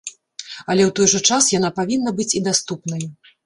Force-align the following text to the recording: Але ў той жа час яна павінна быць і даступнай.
Але 0.69 0.81
ў 0.85 0.91
той 1.01 1.07
жа 1.13 1.21
час 1.31 1.51
яна 1.59 1.73
павінна 1.79 2.17
быць 2.23 2.29
і 2.43 2.45
даступнай. 2.51 3.09